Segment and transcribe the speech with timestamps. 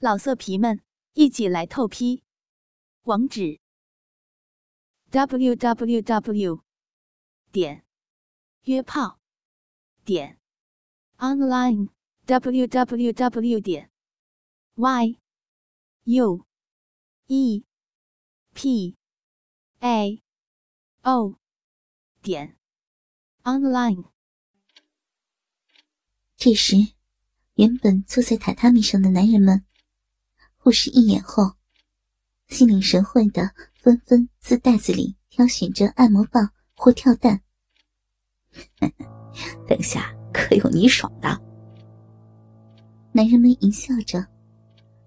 [0.00, 0.80] 老色皮们，
[1.14, 2.22] 一起来透批！
[3.02, 3.58] 网址
[5.10, 6.62] ：w w w
[7.50, 7.84] 点
[8.62, 9.18] 约炮
[10.04, 10.38] 点
[11.16, 11.88] online
[12.26, 13.90] w w w 点
[14.76, 15.18] y
[16.04, 16.46] u
[17.26, 17.64] e
[18.54, 18.96] p
[19.80, 20.22] a
[21.02, 21.40] o
[22.22, 22.56] 点
[23.42, 24.04] online。
[26.36, 26.92] 这时，
[27.54, 29.67] 原本坐在榻榻米上的男人们。
[30.68, 31.50] 护士一眼后，
[32.48, 37.40] 心领神会的纷纷自袋子里挑选着按摩棒或跳蛋。
[39.66, 41.40] 等下可有你爽的！
[43.12, 44.22] 男人们淫笑着，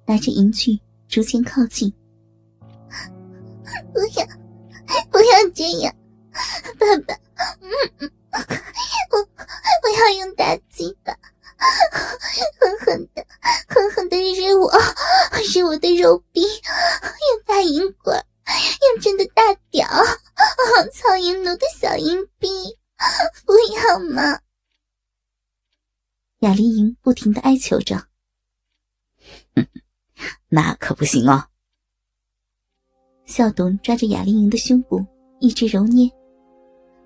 [0.08, 1.94] 拿着银具逐渐靠近。
[3.94, 4.26] 不要，
[5.12, 5.96] 不要这样，
[6.80, 7.14] 爸爸，
[8.00, 8.12] 嗯
[9.12, 11.16] 我我要用大鸡巴。
[12.60, 13.26] 狠狠的，
[13.68, 14.72] 狠狠的日我，
[15.54, 18.26] 日我的肉壁，用大银管，
[18.94, 19.88] 用真的大屌，
[20.92, 22.48] 操淫奴的小银逼，
[23.46, 24.40] 不要嘛？
[26.40, 28.08] 雅丽莹不停的哀求着。
[30.50, 31.48] 那可不行哦。
[33.26, 35.06] 孝董抓着雅丽莹的胸部，
[35.40, 36.10] 一直揉捏，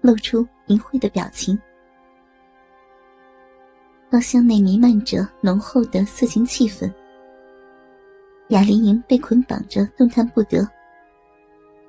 [0.02, 1.59] 露出淫秽的表情。
[4.09, 6.89] 包厢内弥漫着浓厚的色情气氛，
[8.50, 10.66] 雅玲莹被捆绑着动弹不得，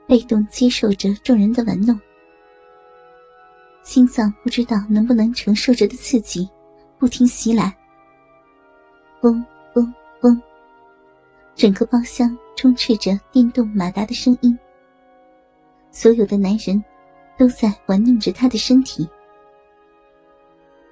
[0.09, 1.99] 被动接受着众人的玩弄，
[3.85, 6.49] 心脏不知道能不能承受着的刺激，
[6.99, 7.77] 不停袭来。
[9.21, 10.43] 嗡嗡嗡，
[11.55, 14.59] 整个包厢充斥着电动马达的声音，
[15.93, 16.83] 所有的男人
[17.39, 19.09] 都在玩弄着她的身体。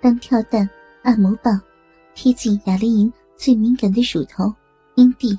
[0.00, 0.69] 当跳蛋。
[1.05, 1.60] 按摩棒
[2.14, 4.50] 贴近雅丽莹最敏感的乳头、
[4.97, 5.38] 阴蒂，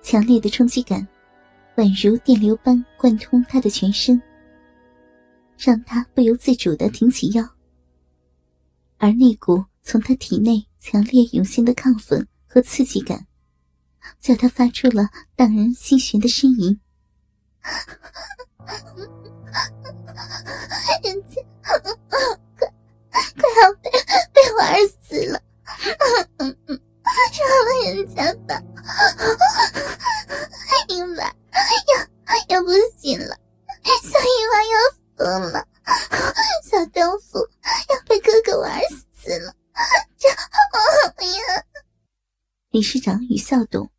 [0.00, 1.06] 强烈的冲击感
[1.76, 4.20] 宛如电流般贯通她的全身，
[5.58, 7.46] 让她不由自主的挺起腰。
[8.96, 13.26] 而那股从她体内强烈涌现的亢奋和刺激感，
[14.18, 16.80] 叫她发出了荡人心弦的呻吟。
[42.72, 43.90] 理事长与校董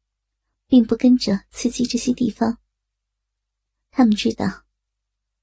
[0.68, 2.58] 并不跟着刺激这些地方，
[3.92, 4.64] 他们知道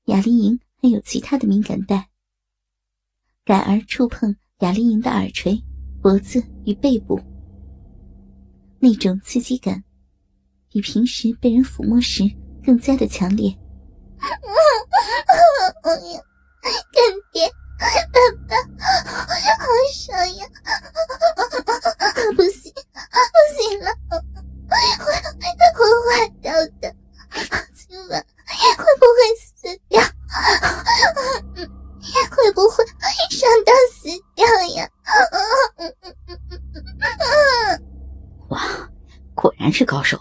[0.06, 2.10] 雅丽莹还有其他的敏感带。
[3.44, 5.62] 改而触碰雅丽莹的耳垂、
[6.02, 7.20] 脖子与背部，
[8.80, 9.84] 那种刺激感
[10.68, 12.24] 比平时被人抚摸时
[12.64, 13.56] 更加的强烈。
[16.92, 17.00] 干
[17.32, 17.48] 爹，
[17.78, 17.86] 爸
[18.48, 18.56] 爸，
[19.56, 20.44] 好爽呀！
[22.36, 22.78] 不行，不
[23.56, 23.88] 行了，
[24.68, 24.72] 会
[25.76, 26.08] 会坏
[26.40, 26.84] 掉的，
[27.74, 28.24] 今晚会
[28.98, 29.48] 不会死
[29.88, 30.00] 掉？
[32.30, 32.84] 会不会？
[33.30, 34.44] 伤到死掉
[34.76, 34.88] 呀！
[38.48, 38.60] 哇，
[39.34, 40.18] 果然是高手！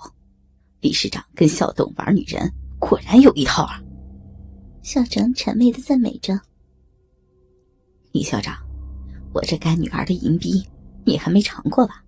[0.82, 3.82] 理事长跟校董玩女人，果然有一套啊！
[4.82, 6.40] 校长谄媚的赞美着。
[8.12, 8.56] 李校长，
[9.34, 10.66] 我这干女儿的银逼，
[11.06, 12.04] 你还没尝过吧？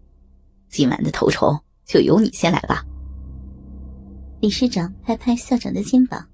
[0.70, 2.86] 今晚的头筹就由你先来吧。
[4.40, 6.28] 理事长拍拍校长的肩膀，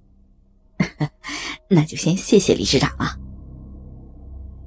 [1.69, 3.17] 那就先谢谢理事长了。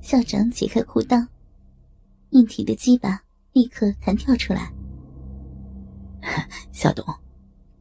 [0.03, 1.27] 校长解开裤裆，
[2.31, 3.21] 硬挺的鸡巴
[3.53, 4.73] 立刻弹跳出来。
[6.73, 7.05] 校董，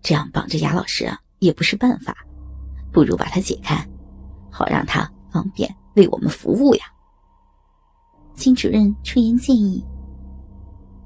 [0.01, 2.15] 这样绑着雅老师也不是办法，
[2.91, 3.85] 不如把它解开，
[4.49, 6.85] 好让他方便为我们服务呀。
[8.35, 9.83] 金主任出言建议：“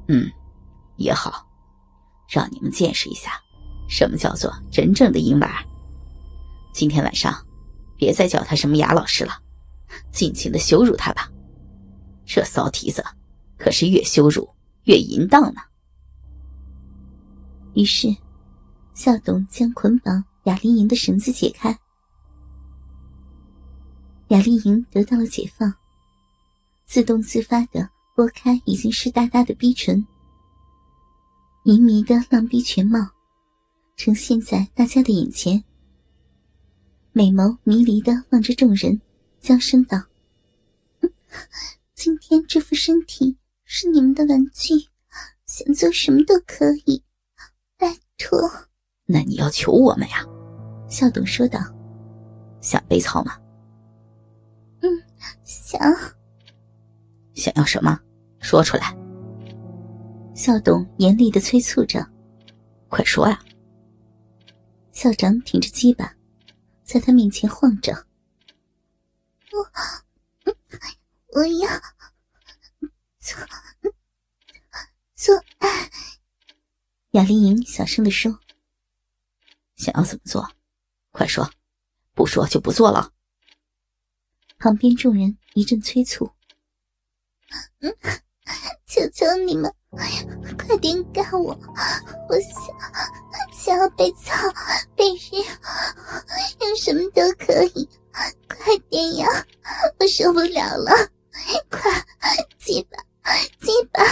[0.07, 0.29] 嗯，
[0.97, 1.45] 也好，
[2.29, 3.31] 让你们见识一下
[3.87, 5.63] 什么叫做真正的婴娃。
[6.73, 7.45] 今天晚上，
[7.97, 9.39] 别再叫他什么雅老师了。”
[10.11, 11.31] 尽情的羞辱他吧，
[12.25, 13.03] 这骚蹄子
[13.59, 14.49] 可是越羞辱
[14.85, 15.61] 越淫荡呢。
[17.75, 18.07] 于是，
[18.95, 21.77] 校董将捆绑雅丽莹的绳子解开，
[24.29, 25.71] 雅丽莹得到了解放，
[26.85, 30.05] 自动自发的拨开已经湿哒哒的逼唇，
[31.63, 32.99] 迷迷的浪逼全貌
[33.95, 35.63] 呈现在大家的眼前，
[37.11, 39.01] 美眸迷离的望着众人。
[39.41, 40.01] 娇声道
[41.93, 44.87] ：“今天这副身体是你们的玩具，
[45.45, 47.03] 想做什么都可以，
[47.77, 48.49] 拜托。
[49.05, 50.25] 那你要求我们呀？
[50.87, 51.59] 笑董说道。
[52.61, 53.37] 想被操吗？
[54.81, 55.03] 嗯，
[55.43, 55.81] 想。
[57.43, 57.99] 想要什么？
[58.39, 58.95] 说出来。
[60.33, 62.09] 校董严厉的催促着
[62.87, 63.37] ：“快说呀！”
[64.93, 66.15] 校长挺着鸡巴，
[66.85, 67.91] 在他面前晃着。
[69.51, 70.53] 我，
[71.33, 71.69] 我要
[73.19, 73.37] 做
[75.13, 75.67] 做爱。
[77.11, 78.39] 雅丽莹小声的说
[79.75, 80.49] ：“想要怎么做？
[81.11, 81.51] 快说，
[82.13, 83.11] 不说就不做了。”
[84.57, 86.31] 旁边众人一阵催促
[87.81, 87.93] ：“嗯，
[88.87, 89.71] 求求你们，
[90.57, 91.57] 快点干我！
[92.29, 92.53] 我想
[93.53, 94.33] 想要被操、
[94.95, 95.43] 被日，
[96.61, 97.87] 用什么都可以。”
[98.47, 99.27] 快点呀！
[99.99, 100.91] 我受不了了！
[101.71, 101.91] 快，
[102.59, 104.03] 鸡巴，鸡巴，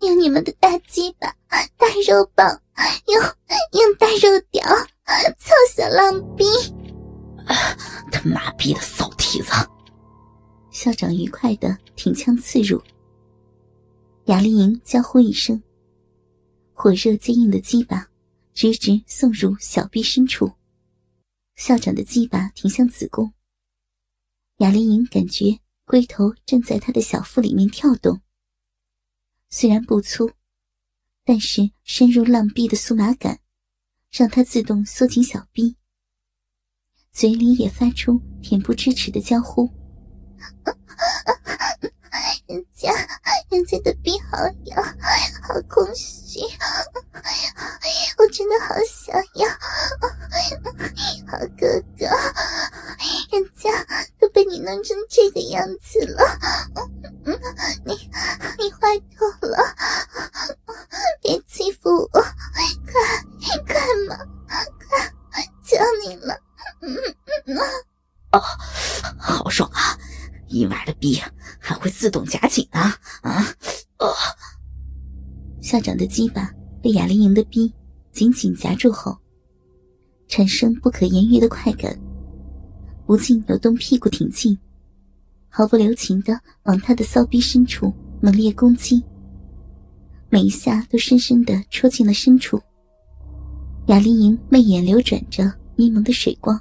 [0.00, 2.60] 用你们的大鸡巴、大肉棒，
[3.06, 3.22] 用
[3.72, 4.62] 用大肉屌，
[5.38, 6.44] 操小浪逼！
[8.12, 9.50] 他妈逼的骚蹄子！
[10.78, 12.80] 校长愉快的挺枪刺入，
[14.26, 15.60] 雅丽莹娇呼一声，
[16.72, 18.08] 火热坚硬的鸡巴
[18.54, 20.52] 直直送入小臂深处。
[21.56, 23.32] 校长的鸡巴挺向子宫。
[24.58, 28.20] 雅丽莹感觉龟头正在她的小腹里面跳动，
[29.48, 30.30] 虽然不粗，
[31.24, 33.40] 但是深入浪壁的酥麻感，
[34.12, 35.74] 让她自动缩紧小臂，
[37.10, 39.68] 嘴里也发出恬不知耻的娇呼
[42.46, 42.92] ：“人家，
[43.50, 44.82] 人家的臂好痒，
[45.42, 46.40] 好空虚，
[48.18, 49.48] 我真的好想要，
[51.26, 52.06] 好哥哥，
[53.30, 53.70] 人家
[54.20, 56.22] 都。”被你弄成这个样子了，
[57.84, 58.08] 你
[58.56, 59.74] 你坏透了！
[61.20, 62.30] 别欺负我，快
[63.66, 63.74] 快
[64.06, 64.16] 嘛，
[64.86, 66.38] 快求你了！
[68.30, 68.77] 哦，好爽
[70.48, 70.50] 啊！
[70.50, 71.20] 意外的逼
[71.58, 72.80] 还会自动夹紧呢！
[73.20, 73.44] 啊，
[73.98, 74.08] 哦，
[75.60, 76.50] 校长的鸡巴
[76.82, 77.72] 被雅丽莹的逼
[78.12, 79.16] 紧紧夹住后，
[80.26, 81.98] 产生不可言喻的快感。
[83.06, 84.58] 不禁扭动屁股挺进，
[85.48, 89.02] 毫不留情的往他的骚逼深处猛烈攻击，
[90.30, 92.60] 每一下都深深的戳进了深处。
[93.86, 96.58] 雅丽莹媚眼流转着迷蒙的水光，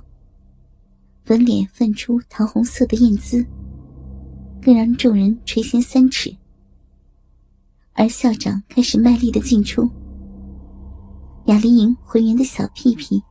[1.25, 3.45] 粉脸泛出桃红色的艳姿，
[4.61, 6.35] 更让众人垂涎三尺。
[7.93, 9.89] 而校长开始卖力的进出，
[11.45, 13.23] 雅丽莹浑圆的小屁屁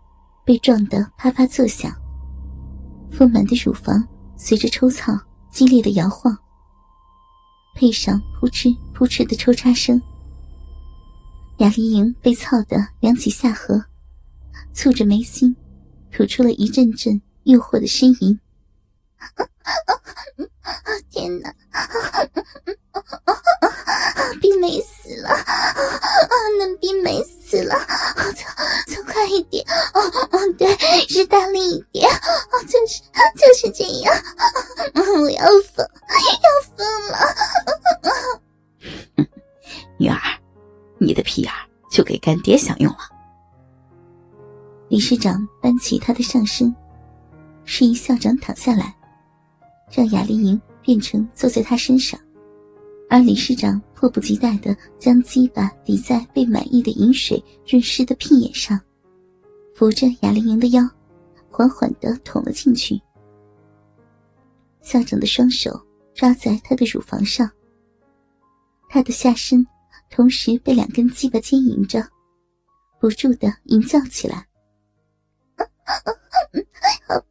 [0.44, 1.94] 被撞得啪啪作响。
[3.10, 4.06] 丰满的乳房
[4.36, 5.12] 随着抽操
[5.50, 6.36] 激烈的摇晃，
[7.74, 10.02] 配上扑哧扑哧的抽插声，
[11.58, 13.82] 雅丽莹被操得扬起下颌，
[14.74, 15.54] 蹙着眉心，
[16.10, 18.38] 吐出了一阵阵诱惑的呻吟。
[21.10, 21.54] 天哪！
[24.40, 25.30] 逼美死了！
[26.58, 27.74] 能逼美死了！
[28.16, 29.64] 走走快一点！
[29.94, 30.00] 哦
[30.32, 30.68] 哦，对，
[31.08, 32.10] 是大力一点！
[32.10, 33.02] 哦，就是
[33.36, 34.14] 就是这样！
[34.94, 35.86] 我要疯，
[36.42, 36.78] 要疯
[37.08, 37.16] 了！
[39.98, 40.18] 女儿，
[40.98, 41.52] 你的屁眼
[41.90, 42.98] 就给干爹享用了。
[44.88, 46.74] 理事长搬起他的上身，
[47.64, 48.94] 示意校长躺下来，
[49.90, 52.18] 让雅丽莹变成坐在他身上。
[53.08, 58.80] 而理事长迫不及待地将鸡巴抵在被满意的饮水润湿的屁眼上，
[59.74, 60.82] 扶着雅丽莹的腰，
[61.48, 63.00] 缓缓地捅了进去。
[64.82, 65.80] 校长的双手
[66.14, 67.48] 抓在她的乳房上，
[68.88, 69.64] 她的下身
[70.10, 72.04] 同时被两根鸡巴牵引着，
[72.98, 74.44] 不住地淫叫起来：“，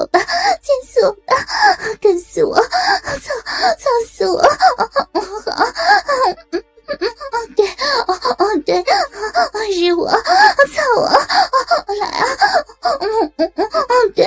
[0.00, 1.36] 我吧，再死我吧，
[2.00, 2.56] 干死我！
[2.56, 3.34] 操，
[3.78, 4.40] 操死我！
[4.40, 5.66] 好。
[7.54, 7.68] 对，
[8.06, 8.82] 哦哦对，
[9.74, 11.06] 是我，操我，
[12.00, 12.26] 来啊！
[13.00, 14.24] 嗯嗯嗯对，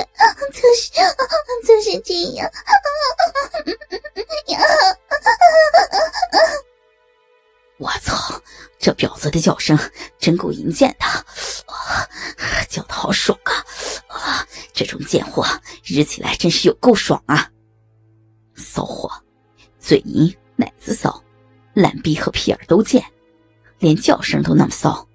[0.52, 0.90] 就是
[1.66, 2.48] 就是这样。
[7.78, 8.40] 我操，
[8.78, 9.76] 这婊子的叫声
[10.18, 11.04] 真够淫贱的，
[12.68, 13.52] 叫的好爽啊！
[14.08, 15.44] 啊，这种贱货
[15.84, 17.48] 日起来真是有够爽啊！
[18.56, 19.08] 骚货。
[19.78, 21.22] 嘴淫，奶子骚，
[21.72, 23.00] 烂逼和屁眼都贱，
[23.78, 25.08] 连叫声都那么骚，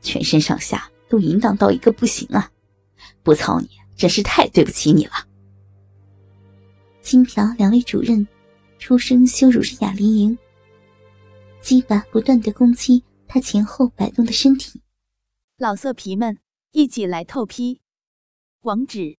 [0.00, 2.50] 全身上下都淫荡到一个不行啊！
[3.22, 5.12] 不操你，真是太对不起你了。
[7.02, 8.26] 金条两位主任
[8.78, 10.38] 出声羞辱着雅玲莹，
[11.60, 14.80] 鸡巴不断的攻击他前后摆动的身体。
[15.58, 16.38] 老色皮们，
[16.72, 17.82] 一起来透批！
[18.62, 19.18] 网址